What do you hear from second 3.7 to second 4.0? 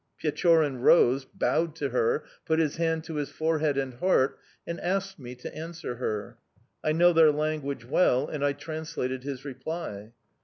and